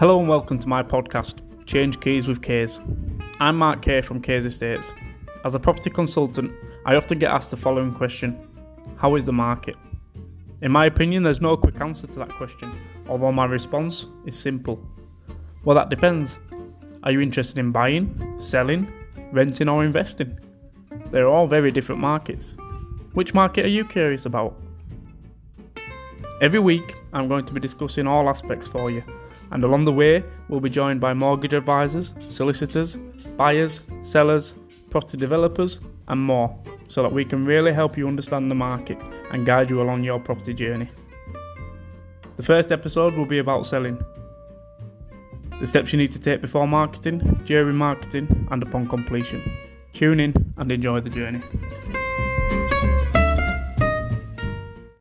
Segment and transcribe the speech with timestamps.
[0.00, 2.80] Hello and welcome to my podcast, Change Keys with Kays.
[3.38, 4.94] I'm Mark Kay from Kays Estates.
[5.44, 6.54] As a property consultant,
[6.86, 8.48] I often get asked the following question
[8.96, 9.76] How is the market?
[10.62, 12.72] In my opinion, there's no quick answer to that question,
[13.10, 14.82] although my response is simple.
[15.66, 16.38] Well, that depends.
[17.02, 18.90] Are you interested in buying, selling,
[19.32, 20.40] renting, or investing?
[21.10, 22.54] They're all very different markets.
[23.12, 24.58] Which market are you curious about?
[26.40, 29.04] Every week, I'm going to be discussing all aspects for you,
[29.50, 32.96] and along the way, we'll be joined by mortgage advisors, solicitors,
[33.36, 34.54] buyers, sellers,
[34.90, 36.56] property developers, and more,
[36.88, 38.98] so that we can really help you understand the market
[39.32, 40.88] and guide you along your property journey.
[42.36, 44.02] The first episode will be about selling.
[45.60, 49.42] The steps you need to take before marketing, during marketing, and upon completion.
[49.92, 51.42] Tune in and enjoy the journey.